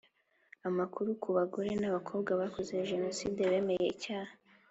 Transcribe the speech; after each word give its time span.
Amakuru 0.69 1.09
ku 1.21 1.29
bagore 1.37 1.69
n 1.81 1.83
abakobwa 1.89 2.31
bakoze 2.41 2.73
Jenoside 2.89 3.41
bemeye 3.51 3.85
icyaha 3.93 4.33